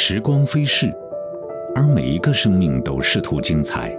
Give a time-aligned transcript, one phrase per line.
[0.00, 0.94] 时光飞逝，
[1.74, 3.92] 而每一个生命都试图精彩。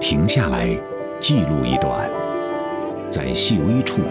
[0.00, 0.76] 停下来，
[1.20, 2.10] 记录一段，
[3.08, 4.02] 在细微处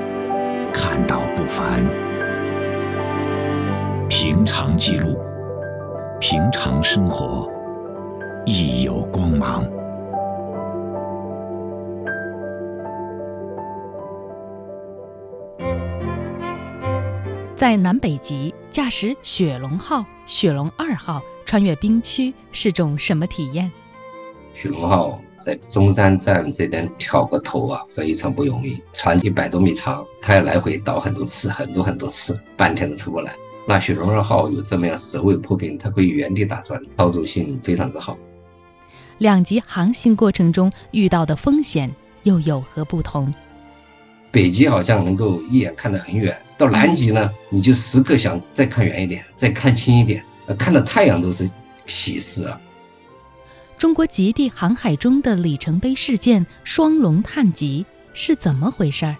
[0.73, 1.83] 看到不凡。
[4.07, 5.19] 平常记录，
[6.17, 7.51] 平常生活，
[8.45, 9.65] 亦有光芒。
[17.57, 23.71] 在南北极驾驶雪龙号、雪龙二号穿越冰区是种什么体验？
[24.53, 28.79] 雪龙号在中山站这边挑个头啊，非常不容易。
[28.93, 33.33] 船一百多米长，它要来回倒很多次，很多很多次，半天都出不来。
[33.67, 38.15] 那雪龙二号有这么样首尾破冰，它可以原地打转，操作性非常之好。
[39.17, 43.33] 两极航行过程中遇到的风险又有何不同？
[44.29, 51.49] 北极好像能够一眼看得很远，到南极呢，你就时刻想再看远一点，再看清一点，呃，看到太阳都是
[51.85, 52.59] 喜事啊。
[53.77, 59.15] 中国极地航海中的里程碑事件——双龙探极是怎么回事儿？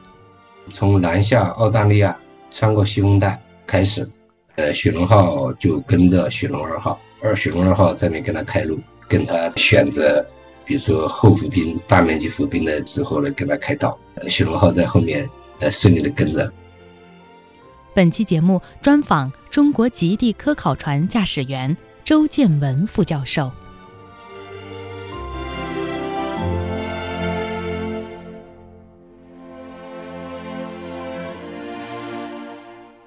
[0.73, 2.17] 从南下澳大利亚，
[2.49, 4.09] 穿过西风带开始，
[4.55, 10.25] 呃，雪龙号就跟着雪龙二号，而雪龙二号在面跟他开路，跟他选择。
[10.65, 16.51] 比如说后伏兵大面积伏兵的时候呢，跟他开道，雪龙号在后面呃顺利的跟着。
[17.97, 23.51] 本期节目专访中国极地科考船驾驶员周建文副教授。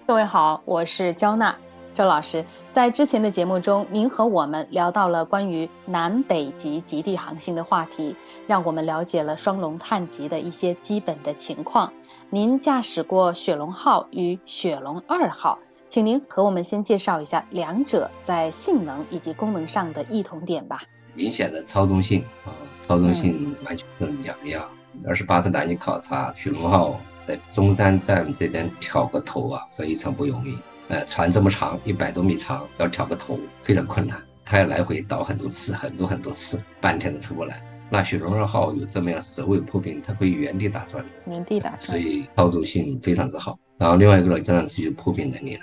[0.08, 1.56] 各位好，我是焦娜。
[2.00, 11.92] 周老师，在之前的节目中，您和我们聊到了关于南北极极地航行的话题，让我们了解了双龙探极的一些基本的情况。
[12.30, 20.80] 您驾驶过雪龙号与雪龙二号，请您和我们先介绍一下两者在性能以及功能上的异同点吧。
[21.12, 22.48] 明显的操纵性啊，
[22.78, 24.66] 操纵性完全是两样。
[25.06, 30.58] 二十八次南极考察，雪龙号在中山站这边挑个头啊，非常不容易。
[30.90, 37.62] 呃，船这么长，一百多米长，要挑个头非常困难，它要来回倒很多次，很多很多次，半天都出不来。
[37.88, 43.56] 那雪龙二号有这么样首尾破冰，它可以原地打转，原地打转，所以操作性非常之好。
[43.78, 45.62] 然后另外一个呢，当然是就破冰能力了，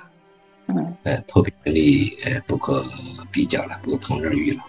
[0.67, 2.85] 嗯，呃，破冰能力呃不可
[3.29, 4.63] 比较了，不可同日而语了。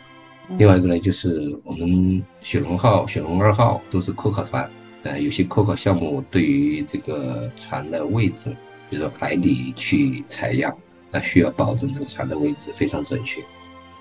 [0.58, 4.68] 另外一个呢，就是我们雪龙号、雪龙二号都是科考船，
[5.04, 8.56] 呃，有些科考项目对于这个船的位置。
[8.90, 10.76] 比如说海底去采样，
[11.10, 13.42] 那需要保证这个船的位置非常准确。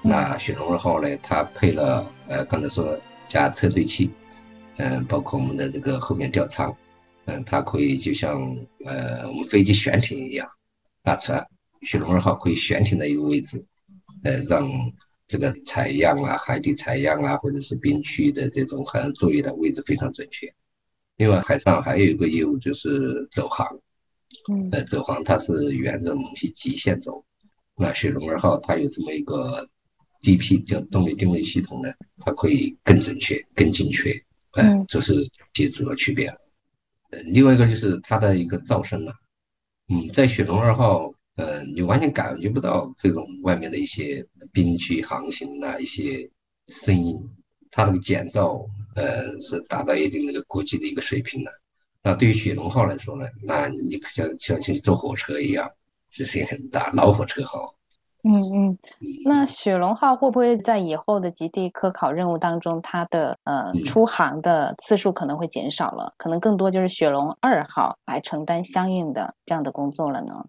[0.01, 4.09] 那雪龙二号呢，它配了呃刚才说加测对器，
[4.77, 6.73] 嗯，包括我们的这个后面吊舱，
[7.25, 8.39] 嗯，它可以就像
[8.85, 10.47] 呃我们飞机悬停一样，
[11.03, 11.45] 那船
[11.81, 13.65] 雪龙二号可以悬停在一个位置，
[14.23, 14.69] 呃，让
[15.27, 20.47] 这个采样啊、海底采样啊，或者是冰区的这种海洋作业的位置非常准确。
[21.17, 23.67] 另外，海上还有一个业务就是走航。
[24.49, 27.23] 嗯，呃，走航它是沿着某些极限走，
[27.75, 29.67] 那雪龙二号它有这么一个
[30.21, 34.11] DP 叫动力定位系统呢，它可以更准确、更精确，
[34.53, 35.13] 嗯，这是
[35.53, 36.27] 其主要区别。
[37.11, 39.13] 呃，另外一个就是它的一个噪声了，
[39.89, 46.29] 嗯，在雪龙二号，呃，你完全感觉不到这种外面的一些冰区航行啊一些
[46.67, 47.17] 声音，
[47.71, 51.51] 它那个减噪，呃，是达到一定那个国际的一个水平的。
[52.07, 55.69] 那对于雪龙号来说呢，那你像像去坐火车一样，
[56.09, 57.75] 是声音很大，老火车号。
[58.23, 58.77] 嗯嗯，
[59.25, 66.13] 那雪龙号会不会在以后的极地科考任务当中，它的呃出航的次数可能会减少了？
[66.17, 70.45] 可能更多就是雪龙二号来承担相应的这样的工作了呢？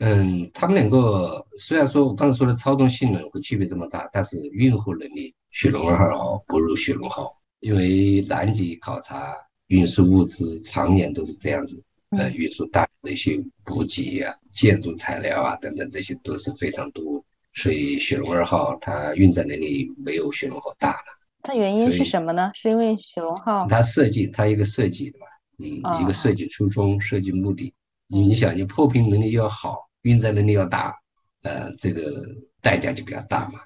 [0.00, 9.36] 嗯，他们两个虽然说我刚才说的操纵性能会区别这么大，但是运货能力雪龙二号不如雪龙号，因为南极考察。
[9.68, 17.24] 运输物资常年都是这样子，呃，运输大量的一些补给啊、建筑材料啊等等，这些都是非常多。
[17.54, 21.04] 所以雪龙二号它运载能力没有雪龙号大了。
[21.40, 22.50] 它原因是什么呢？
[22.54, 25.26] 是因为雪龙号它设计它一个设计对吧？
[25.58, 27.72] 嗯，一个设计初衷、设计目的。
[28.08, 30.94] 你想，你破冰能力要好，运载能力要大，
[31.42, 32.24] 呃，这个
[32.60, 33.60] 代价就比较大嘛。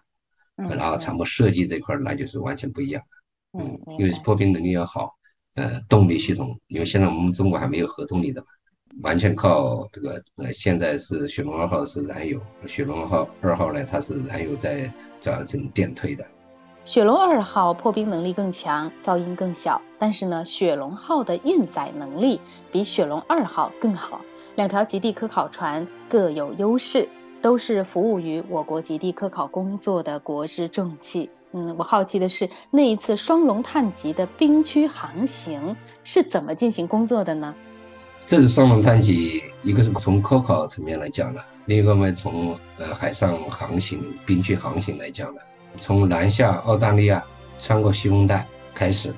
[0.57, 3.03] 然后船舶设计这块那就是完全不一样。
[3.59, 5.15] 嗯，因为破冰能力要好。
[5.57, 8.47] 呃，动力系统，因为现在我们中国还没有核动力的嘛，
[9.03, 10.23] 完全靠这个。
[10.37, 16.25] 呃，现在是雪龙二号是燃油，雪龙号二号呢，它是燃油在转成电推的。
[16.85, 24.21] 雪龙二号破冰能力更强，噪音更小，但是呢，雪龙号的运载能力比雪龙二号更好。
[24.57, 27.09] 两条极地科考船各有优势。
[27.43, 31.31] 都是服务于我国极地科考工作的国之重器。
[31.53, 37.55] 嗯，我好奇的是，那一次双龙探极的冰区航行是怎么进行工作的呢？
[38.27, 45.41] 这是双龙探极，一个是从科考层面来讲的，另一个呢从呃海上航行、冰区航行来讲的。
[45.81, 47.25] 从南下澳大利亚，
[47.59, 49.13] 穿过西风带开始，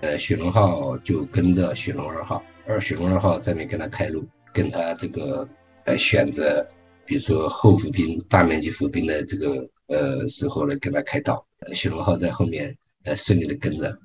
[0.00, 4.24] 呃，雪龙号就跟着雪龙二号，而雪龙二号在面跟他开路，
[4.54, 5.46] 跟他这个
[5.84, 6.66] 呃选择，
[7.04, 11.44] 比如说后浮冰、大面积浮冰的这个呃时候呢，跟他开道。
[11.74, 12.74] 雪龙号在后面，
[13.04, 13.98] 呃，顺利的跟着，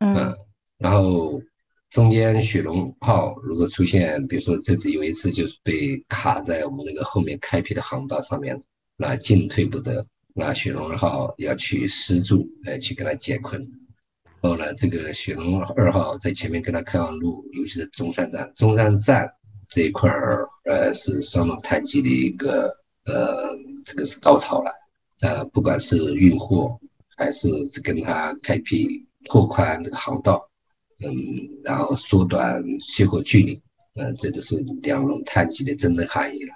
[0.00, 0.36] 嗯，
[0.76, 1.40] 然后
[1.90, 8.62] 中间雪龙号如果出现，比如说这次有一次就是被卡在我们那个后面开辟的航道上面，
[8.96, 10.04] 那进退不得，
[10.34, 13.60] 那雪龙二号要去施助，来去给他解困。
[14.40, 19.28] 然后呢，这个雪龙二号在前面跟他开完路，尤其是中山站，中山站
[19.70, 22.72] 这一块儿，呃，是双龙探极的一个，
[23.06, 23.48] 呃，
[23.84, 24.70] 这个是高潮了，
[25.20, 26.78] 呃，不管是运货。
[27.20, 27.48] 还是
[27.82, 30.40] 跟他开辟、拓宽这个航道，
[31.04, 31.10] 嗯，
[31.64, 33.60] 然后缩短卸货距离，
[33.96, 36.54] 嗯，这都是两龙探极的真正含义了。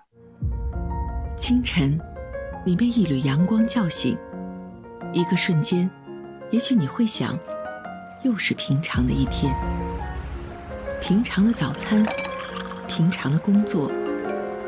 [1.36, 1.98] 清晨，
[2.64, 4.16] 你被一缕阳光叫醒，
[5.12, 5.90] 一个瞬间，
[6.52, 7.36] 也许你会想，
[8.22, 9.52] 又是平常的一天，
[11.00, 12.06] 平常的早餐，
[12.86, 13.90] 平常的工作，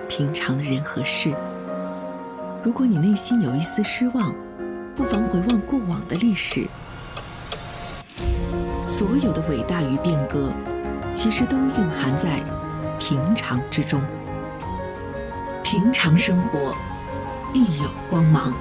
[0.09, 1.33] 平常的人和事。
[2.65, 4.35] 如果你内心有一丝失望，
[4.97, 6.67] 不妨回望过往的历史，
[8.83, 10.51] 所有的伟大与变革，
[11.15, 12.43] 其实都蕴含在
[12.99, 14.01] 平常之中。
[15.63, 16.75] 平常生活
[17.53, 18.55] 亦有光芒。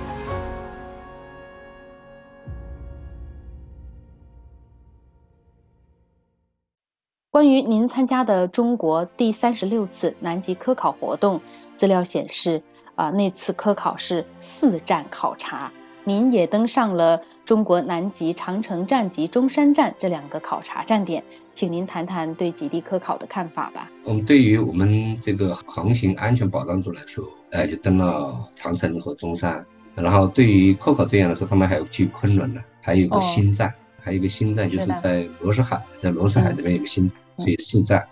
[7.31, 11.39] 关于您参加的中国第三十六次南极科考活动，
[11.77, 12.61] 资料显示，
[12.95, 15.71] 啊，那次科考是四站考察。
[16.05, 21.23] 您也登上了中国南极长城站及中山站这两个考察站点，
[21.53, 23.89] 请您谈谈对极地科考的看法吧。
[24.05, 29.65] 嗯，对于我们这个航行安全保障组来说，哎，就登了长城和中山。
[29.95, 37.07] 然后对于科考队员来说，他们还有去昆仑呢，还有个新站，还有一个新站就是在罗斯海，在罗斯海这边有个新，
[37.37, 38.05] 所以四站。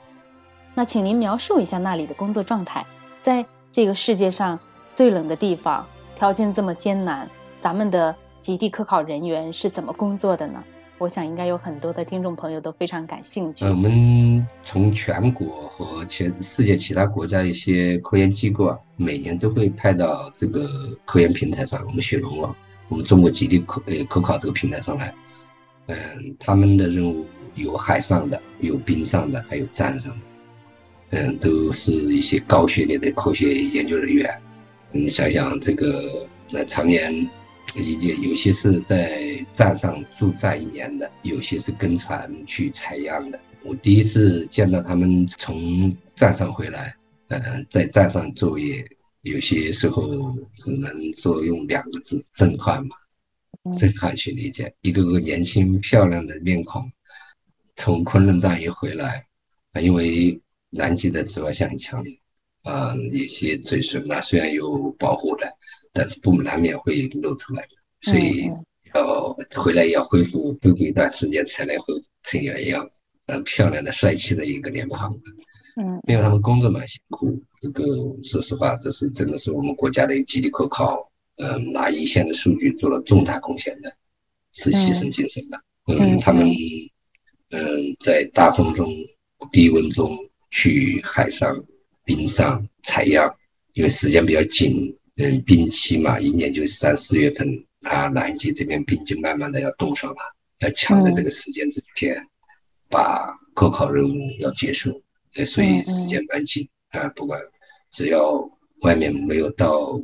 [0.74, 2.86] 那请您描述一下那里的工作状态，
[3.22, 4.57] 在这个世界上
[4.93, 7.29] 最冷的地方，条件这么艰难。
[7.59, 10.63] 咱们的极地科考人员是怎么工作的呢？
[10.97, 13.65] 我想应该有很多的听众朋友都非常感兴趣。
[13.65, 20.69] 我们从全国和全世界其他国家一些科研机构啊，每年都会派到这个
[21.05, 22.55] 科研平台上，我们雪龙啊，
[22.88, 25.13] 我们中国极地科呃科考这个平台上来。
[25.88, 25.97] 嗯，
[26.39, 30.17] 他们的任务有海上的，有冰上的，还有站上的。
[31.11, 34.29] 嗯，都是一些高学历的科学研究人员。
[34.91, 37.29] 你想想这个，呃，常年。
[37.75, 43.39] 也有些是在站上驻站一年的，有些是跟船去采样的。
[43.63, 46.93] 我第一次见到他们从站上回来，
[47.29, 48.85] 嗯，在站上作业，
[49.21, 52.97] 有些时候只能说用两个字：震撼嘛，
[53.77, 54.73] 震撼去理解。
[54.81, 56.91] 一个个年轻漂亮的面孔，
[57.77, 59.25] 从昆仑站一回来，
[59.71, 60.38] 啊，因为
[60.69, 62.19] 南极的紫外线很强烈，
[62.63, 65.48] 啊，一些嘴唇啊虽然有保护的。
[65.94, 67.68] 但是不难免会露出来，
[68.00, 68.50] 所以
[68.94, 72.89] 要回来要恢复恢复一段时间才能恢复成原样，
[73.25, 75.13] 嗯，漂亮的帅气的一个脸庞。
[75.75, 77.84] 嗯，因为他们工作蛮辛苦，这个
[78.24, 83.94] 说实话，这是真的是我们国家的集体科考，嗯，拿一线的数据做了重大贡献的，
[84.53, 85.62] 是牺牲精神的。
[85.88, 86.48] 嗯，他们
[87.50, 87.60] 嗯
[88.00, 88.89] 在大风中、
[89.51, 90.18] 低温中
[90.51, 91.53] 去海上、
[92.12, 93.34] 冰上采样，
[93.74, 94.94] 因为时间比较紧。
[95.18, 97.48] 嗯，冰期嘛，一年就三四月份
[97.82, 100.18] 啊，南极这边冰就慢慢的要冻上了，
[100.60, 102.25] 要抢在这个时间之前
[102.89, 105.01] 把科考任务要结束，
[105.36, 107.08] 呃，所以时间蛮紧啊。
[107.10, 107.39] 不管
[107.91, 108.50] 只要
[108.82, 110.01] 外面没有到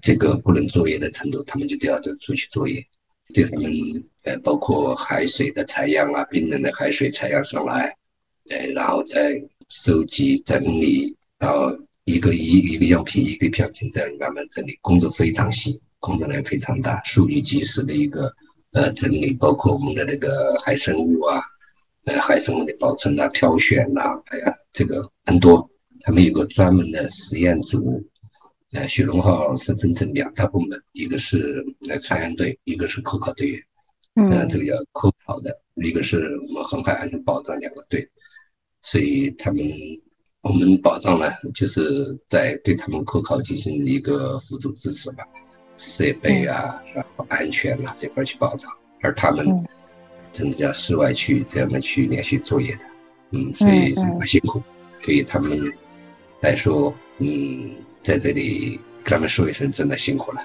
[0.00, 2.84] 这个不能作业的程度，他们就都要都出去作业。
[3.34, 3.70] 对他们，
[4.22, 7.94] 呃，包括海水的采样啊，冰冷的海水采样上来，
[8.48, 11.76] 呃，然后再收集整理，然后。
[12.08, 18.32] 一个一一个样品一个样品这样慢慢整理，工作非常细，工作量非常大，数据及时的一个
[18.70, 21.42] 呃整理，包括我们的那个海生物啊，
[22.04, 25.68] 呃海生物的保存啊、挑选呐，哎呀，这个很多。
[26.02, 28.00] 他们有个专门的实验组，
[28.70, 33.60] 呃，雪龙号是分成两大部门，一个是呃船员队，一个是科考队员，
[34.14, 38.08] 嗯，这个叫科考的，一个是我们航海安全保障两个队，
[38.80, 39.60] 所以他们。
[40.48, 45.24] 我们保障呢，就是在对他们科考进行一个辅助支持吧，
[45.76, 48.70] 设备啊，然后安全啊这块去保障，
[49.02, 49.66] 而他们
[50.32, 52.84] 真的叫室外去这样的去连续作业的，
[53.32, 54.62] 嗯，所以很辛苦，
[55.02, 55.58] 对于他们
[56.42, 57.74] 来说，嗯，
[58.04, 60.40] 在这里跟他们说一声，真的辛苦了，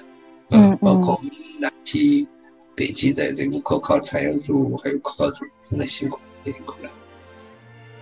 [0.50, 1.22] 嗯，包括
[1.60, 2.28] 南极、
[2.74, 6.90] 北极的这个科考传员组还有科考组，真的辛苦，辛苦了，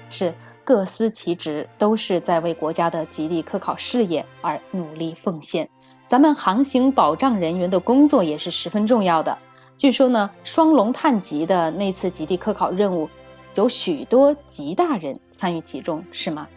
[0.09, 0.33] 是。
[0.69, 5.67] 各司其职，都是在为国家的极地科考事业而努力奉献。
[6.07, 9.35] 咱们航行保障人员的工作也是十分重要的。
[9.75, 13.09] 据说呢，双龙探极的那次极地科考任务，
[13.55, 16.47] 有许多极大人参与其中，是吗？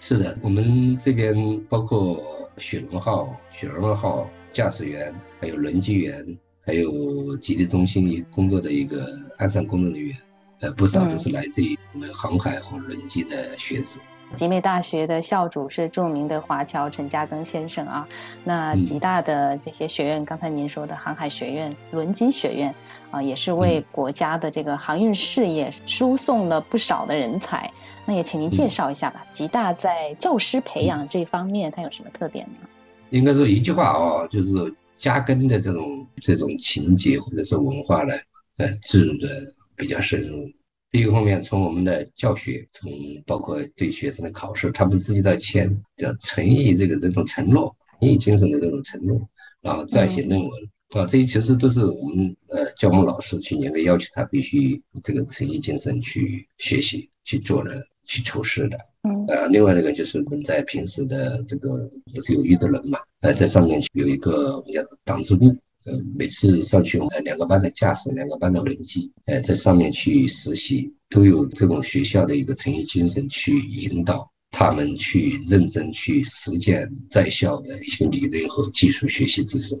[0.00, 1.36] 是的，我们这边
[1.68, 2.20] 包括
[2.56, 6.26] 雪龙号、雪龙二号驾驶员，还有轮机员，
[6.66, 10.16] 还有极地中心工作的一个岸上工作人员。
[10.60, 14.00] 呃，不少都是来自于我们航海和轮机的学子。
[14.34, 18.06] 集美大学的校主是著名的华侨陈嘉庚先生啊。
[18.44, 22.72] 那吉大的这些学院，刚才您说的航海学院、轮机学院
[23.10, 27.68] 啊，也是为国家的这个航运事业输送了不少的人才。
[28.04, 32.68] 那也请您介绍一下吧，吉大在教师培养这方面它有什么特点呢？
[33.08, 34.50] 应该说一句话哦，就是
[34.96, 38.14] 嘉庚的这种这种情节或者是文化呢，
[38.58, 39.52] 呃，植入的。
[39.80, 40.46] 比较深入。
[40.92, 42.90] 第一个方面，从我们的教学，从
[43.24, 49.20] 包括对学生的考试，他们自己在签叫诚意这个这种承诺，诚意精神的这种承诺，
[49.62, 50.50] 然后再写论文
[50.90, 58.76] 啊，这些其实都是我们呃教务老师去严格要求他必须这个诚意精神去学习、去做的、去处事的。
[59.02, 59.24] 嗯。
[59.28, 65.56] 呃，另外那个就是我们在平时的这个不是有一的人嘛，呃，在上面有一个我们叫党支部。
[65.90, 79.74] 嗯，每次上去，我们两个班的驾驶，两个班的轮机，呃，在上面去实习，都有这种学校的一个诚意精神去引导他们去认真去实践在校的一些理论和技术学习知识。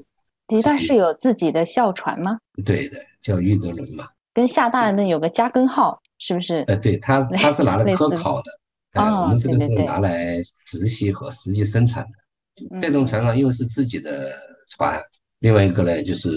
[0.48, 2.36] 吉大是有自己的校船吗？
[2.64, 4.08] 对的，叫玉德轮嘛。
[4.34, 6.64] 跟厦大那有个加根号，是不是？
[6.66, 12.80] 呃，对，他他是拿来科考的，啊，我们这个是拿来实习和实际生产的。
[12.80, 14.32] 这种船上又是自己的
[14.68, 15.00] 船。
[15.40, 16.30] 另外一个呢，就是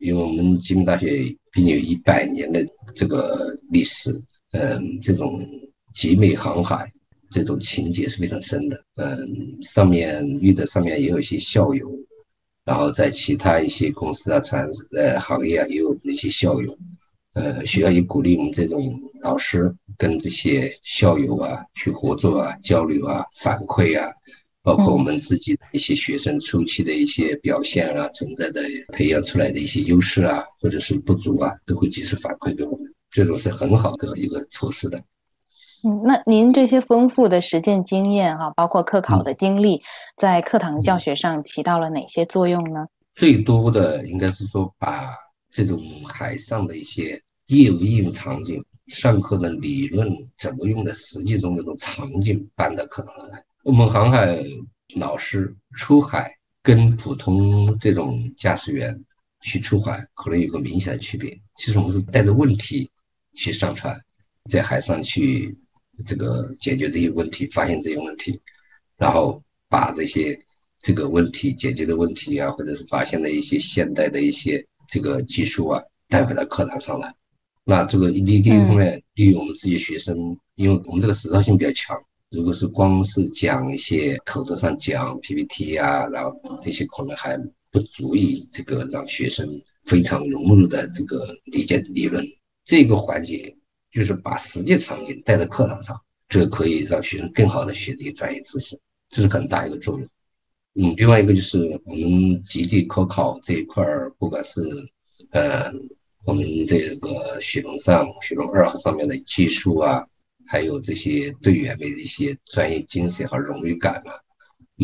[0.00, 4.10] 因为我们吉林大学毕竟有一百年的这个历史，
[4.50, 5.40] 嗯，这种
[5.94, 6.90] 集美航海
[7.30, 8.76] 这种情节是非常深的。
[8.96, 9.26] 嗯，
[9.62, 11.88] 上面遇的上面也有一些校友，
[12.64, 16.76] 然后在其他一些公司啊、船呃行业啊也有那些校友。
[17.34, 24.12] 呃，学校也鼓励我们这种老师跟这些校友啊去合作啊、交流啊、反馈啊。
[24.62, 35.02] 包括我们自己的一些学生初期的一些表现啊，存在的培养出来的一些优势啊，或者是不足啊，都会及时反馈给我们，这种是很好的一个措施的。
[35.84, 39.82] 嗯，那您这些丰富的实践经验哈，包括科考的经历，
[40.16, 42.86] 在课堂教学上起到了哪些作用呢？
[43.16, 45.10] 最多的应该是说，把
[45.50, 53.44] 这种海上的一些业务应用场景、上课的理论怎么用的实际中这种场景搬到课堂上来。
[53.64, 54.42] 我们航海
[54.96, 58.98] 老师出海跟普通这种驾驶员
[59.42, 61.30] 去出海可能有个明显的区别。
[61.58, 62.90] 其实我们是带着问题
[63.34, 63.96] 去上船，
[64.50, 65.56] 在海上去
[66.04, 68.40] 这个解决这些问题，发现这些问题，
[68.96, 70.36] 然后把这些
[70.80, 77.14] 这个问题解决的问题啊，或者是发现的一些现代的一些这个技术啊，带回到课堂上来。
[77.62, 81.96] 那这个第一方面，利于我们自己学生，因为我们这个实操性比较强。
[82.32, 87.38] 如果是光是讲一些口头上讲 PPT 啊，然后这些可能还
[87.70, 89.46] 不足以这个让学生
[89.84, 92.24] 非常融入的这个理解理论。
[92.64, 93.54] 这个环节
[93.92, 95.94] 就是把实际场景带到课堂上，
[96.26, 100.08] 这可以让学生更好的学这些专业知识，这是很大一个作用。
[100.74, 104.62] 嗯，另外一个就是我们极地科考这一块儿，不管是
[105.32, 105.70] 呃
[106.24, 110.02] 我们这个雪龙上、雪龙二号上面的技术啊。
[110.52, 114.12] 还有这些队员们的一些专业精神和荣誉感嘛，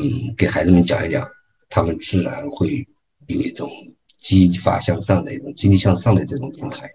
[0.01, 1.29] 嗯，给孩子们讲一讲，
[1.69, 2.83] 他们自然会
[3.27, 3.71] 有一种
[4.19, 6.91] 激发向上的一种积极向上的这种状态。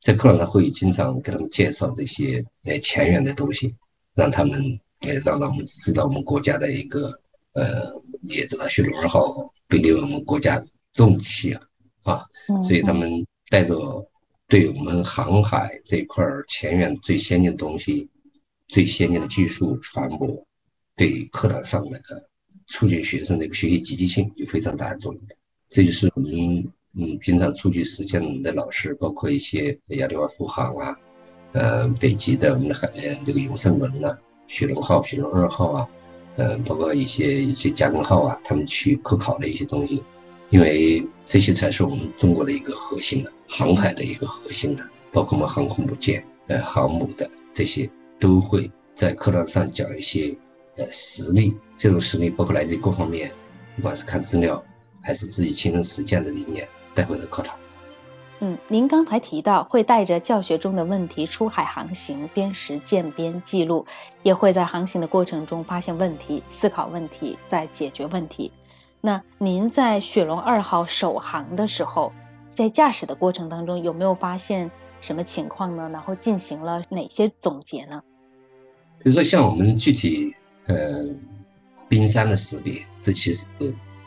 [0.00, 3.74] 在课堂上会经常给他们介绍这些呃前沿的东西，
[4.14, 7.12] 让他们呃让他们知道我们国家的一个
[7.52, 10.64] 呃，也知道雪龙二号被列为我们国家
[10.94, 11.60] 重器啊
[12.04, 12.24] 啊，
[12.62, 13.10] 所以他们
[13.50, 14.02] 带着。
[14.46, 18.08] 对我们航海这块前沿最先进的东西、
[18.68, 20.46] 最先进的技术传播，
[20.96, 22.22] 对课堂上那个
[22.66, 25.22] 促进学生的一个学习积极性有非常大的作用。
[25.70, 26.30] 这就是我们
[26.94, 30.96] 嗯经常出去实践的老师，包括一些亚利瓦护航啊，
[31.52, 35.88] 呃北极的我们的海呃这个永盛轮呐，雪龙号、雪龙二号啊，
[36.36, 40.02] 嗯，包括一些一些加工号啊，他们去科考的一些东西，
[40.54, 50.32] 因为这些才是我们中国的一个核心的航海的一个核心的，包括我们航空母舰、呃航母的这些，都会在课堂上讲一些
[50.76, 53.32] 呃实例，这种实例包括来自各方面，
[53.74, 54.62] 不管是看资料
[55.02, 57.52] 还是自己亲身实践的理念带回的课堂。
[58.38, 63.84] 嗯，您刚才提到会带着教学中的问题出海航行，边实践边记录，
[64.22, 68.52] 也会在航行的过程中发现问题、思考问题、再解决问题。
[69.06, 72.10] 那您在雪龙二号首航的时候，
[72.48, 75.90] 在驾驶的过程当中有没有发现什么情况呢？
[75.92, 78.02] 然后进行了哪些总结呢？
[79.02, 80.34] 比如说像我们具体
[80.68, 81.04] 呃
[81.86, 83.44] 冰山的识别，这其实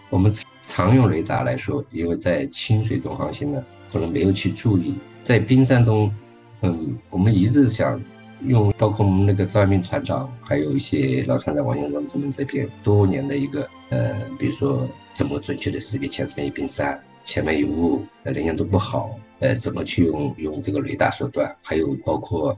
[0.09, 3.63] 我们常用雷达来说，因为在清水中航行呢。
[3.89, 6.13] 可能没有去注意，在冰山中，
[6.61, 7.97] 嗯，我们一直想
[8.41, 22.57] 用，包括我们那个张爱民船长，还有一些老船长王英荣他们这边多年的一个，呃，比如说怎么准确的识别前面有冰山，前面有雾，呃，能见度不好，呃，怎么去用用这个雷达手段，还有包括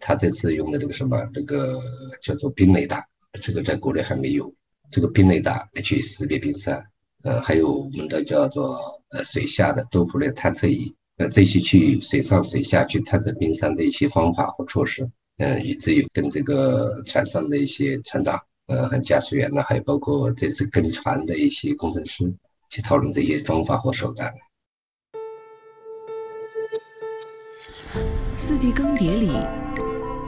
[0.00, 1.80] 他这次用的那个什么那个
[2.22, 3.04] 叫做冰雷达，
[3.40, 4.52] 这个在国内还没有，
[4.90, 6.82] 这个冰雷达来去识别冰山。
[7.22, 15.06] 呃，还有我们的叫做呃水下的多普勒探测仪，呃这些去水上水下去探测冰山的一些方法和措施，
[15.42, 22.30] 嗯，以至于跟这个船上的一些船长，呃和驾驶员呢，还有包括这次跟船的一些工程师
[22.68, 24.30] 去讨论这些方法和手段。
[28.36, 29.30] 四季更迭里，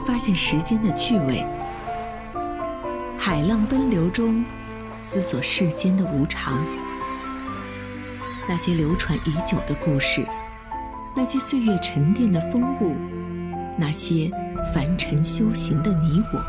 [0.03, 1.45] 发现时间的趣味，
[3.17, 4.43] 海浪奔流中。
[4.99, 6.65] 思索世间的无常，
[8.47, 10.25] 那些流传已久的故事，
[11.13, 12.95] 那些岁月沉淀的风物，
[13.77, 14.31] 那些
[14.71, 16.39] 凡尘修行的你我，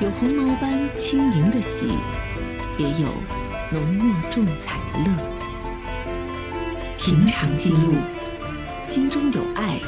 [0.00, 1.98] 有鸿毛般轻盈的喜，
[2.78, 3.08] 也有
[3.72, 5.10] 浓墨重彩的乐。
[6.98, 7.94] 平常记录，
[8.82, 9.78] 心中有爱，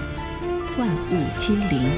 [0.78, 1.90] 万物皆灵。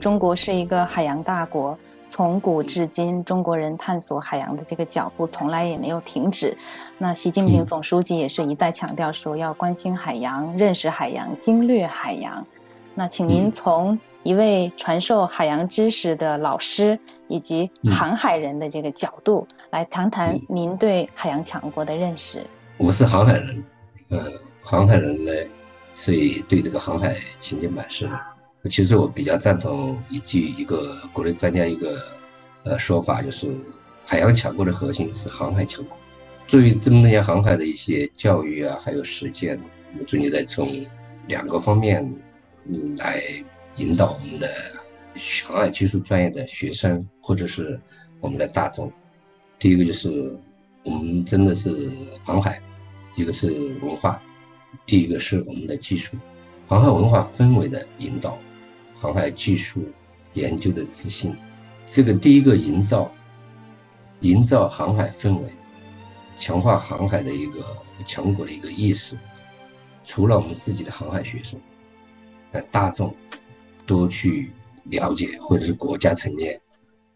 [0.00, 1.76] 中国是一个海洋大国，
[2.08, 6.56] 从古至今，中国人探索海洋的这个脚步从来也没有停止。
[6.96, 12.44] 那习近平总书记也是一再强调说，要关心海洋、认识海洋、经略海洋。
[12.94, 22.44] 那请您从一位传授海洋知识的老师以及航海人的这个角度来谈谈您对海洋强国的认识。
[22.76, 23.64] 我是航海人，
[24.08, 25.32] 呃，航海人呢，
[25.94, 28.08] 所以对这个航海情景满是。
[28.70, 32.02] 其实我比较赞同一句一个国内专家一个
[32.64, 33.48] 呃说法，就是
[34.04, 35.96] 海洋强国的核心是航海强国。
[36.46, 39.58] 作为这么多年航海的一些教育啊，还有实践，
[39.92, 40.84] 我们最近在从
[41.28, 42.02] 两个方面
[42.64, 43.22] 嗯来
[43.76, 44.50] 引导我们的
[45.46, 47.80] 航海技术专业的学生或者是
[48.20, 48.92] 我们的大众。
[49.58, 50.36] 第一个就是
[50.82, 51.90] 我们真的是
[52.22, 52.60] 航海，
[53.14, 53.50] 一个是
[53.82, 54.20] 文化，
[54.84, 56.16] 第一个是我们的技术，
[56.66, 58.36] 航海文化氛围的营造。
[59.00, 59.82] 航海技术
[60.34, 61.36] 研究的自信，
[61.86, 63.10] 这个第一个营造，
[64.20, 65.48] 营造航海氛围，
[66.38, 67.64] 强化航海的一个
[68.04, 69.16] 强国的一个意识。
[70.04, 71.60] 除了我们自己的航海学生，
[72.52, 73.14] 呃，大众
[73.86, 74.50] 多去
[74.84, 76.60] 了解，或者是国家层面，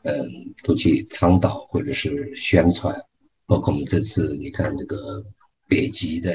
[0.02, 0.24] 嗯，
[0.62, 2.94] 多去倡导或者是宣传。
[3.46, 5.22] 包括我们这次，你看这个
[5.66, 6.34] 北极的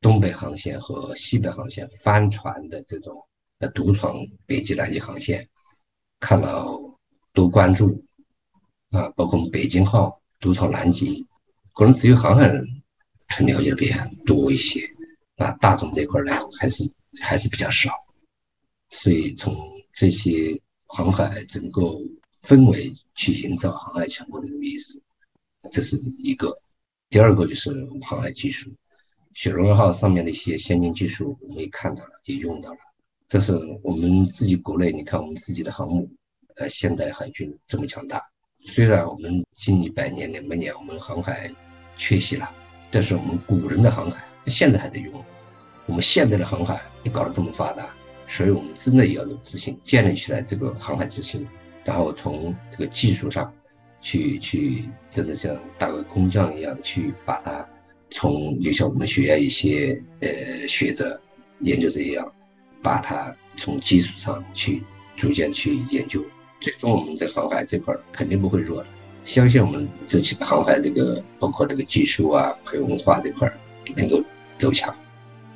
[0.00, 3.16] 东北航线和西北航线帆船的这种。
[3.74, 4.14] 独闯
[4.46, 5.48] 北极、南极航线，
[6.20, 6.78] 看到
[7.32, 8.04] 多关注
[8.90, 11.26] 啊，包括我们北京号独闯南极，
[11.72, 12.66] 可能只有航海人
[13.28, 14.86] 才了解的比较多一些，
[15.36, 16.84] 啊，大众这块呢还是
[17.20, 17.90] 还是比较少，
[18.90, 19.56] 所以从
[19.94, 21.82] 这些航海整个
[22.42, 25.02] 氛围去营造航海强国的这个意思，
[25.72, 26.56] 这是一个。
[27.08, 28.68] 第二个就是航海技术，
[29.32, 32.78] 雪龙号上面的一些先进技术，我们也看到了，也用到了。
[33.28, 36.08] 这是我们自己国内，你看我们自己的航母，
[36.56, 38.22] 呃，现代海军这么强大。
[38.66, 41.50] 虽然我们近一百年、两百年我们航海
[41.96, 42.48] 缺席了，
[42.90, 45.24] 但是我们古人的航海现在还在用。
[45.86, 47.92] 我们现在的航海也搞得这么发达，
[48.28, 51.46] 所以我们真的也要有自信，建立起来这个航海自信，
[51.84, 53.52] 然后从这个技术上
[54.00, 57.68] 去去，真的像大个工匠一样去把它
[58.10, 61.20] 从，就像我们学院一些呃学者、
[61.60, 62.32] 研究者一样。
[62.86, 64.84] 把它从技术上去
[65.16, 66.24] 逐渐去研究，
[66.60, 68.84] 最终我们在航海这块肯定不会弱。
[69.24, 73.52] 相信我们自己的航海这个，包括这个技术啊，还有文化这块
[73.96, 74.22] 能够
[74.56, 74.94] 走强。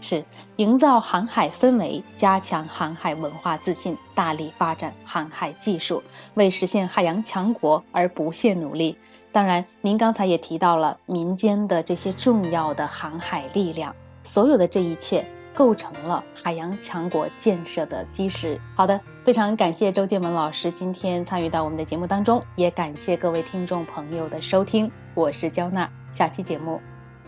[0.01, 0.25] 是
[0.57, 6.03] 营造航海氛围，加强航海文化自信，大力发展航海技术，
[6.35, 8.97] 为实现海洋强国而不懈努力。
[9.31, 15.25] 当然，您刚才也提到了民间的这些重要的航海力量，所有的这一切
[15.61, 18.59] 构成了海洋强国建设的基石。
[18.75, 24.91] 好的，非常感谢周建文老师今天参与到我们的节目当中，也感谢各位听众朋友的收听。
[25.13, 26.81] 我是焦娜，下期节目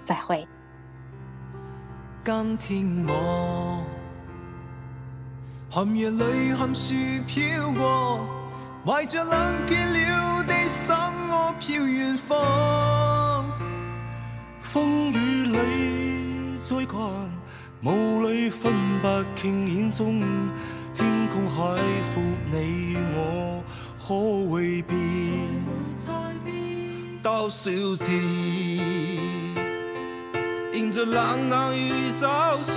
[0.03, 0.49] 再会。
[2.25, 3.85] 今天我
[5.69, 6.95] 寒夜里含树
[7.27, 8.19] 飘过，
[8.87, 10.97] 怀着冷倦了的心，
[11.29, 13.45] 我飘远方。
[14.63, 16.97] 风雨里追赶，
[17.85, 20.23] 雾里分不清眼中
[20.95, 21.75] 天空海
[22.15, 23.61] 阔，你与我
[23.99, 24.97] 可会变？
[27.21, 28.15] 到少前。
[30.73, 32.73] 迎着冷眼与嘲笑，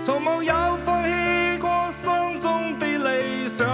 [0.00, 3.66] 从没有放弃过心中的理想。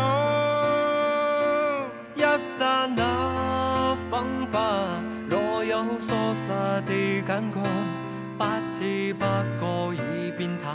[2.17, 2.23] 一
[2.59, 6.49] 刹那风华，若有疏失
[6.87, 7.61] 的感觉，
[8.43, 9.25] 不知不
[9.61, 10.75] 觉已变淡，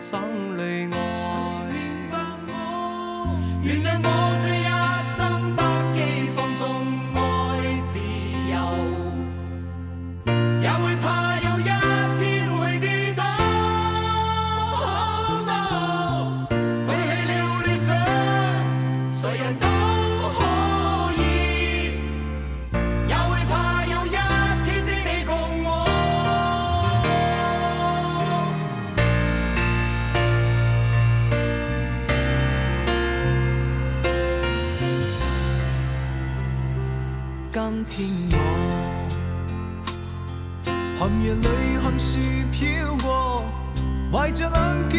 [0.00, 0.20] 心
[0.56, 0.96] 里爱。
[3.60, 4.06] 原谅我
[41.32, 42.18] 寒夜里，含树
[42.52, 43.42] 飘过，
[44.12, 44.90] 怀着冷。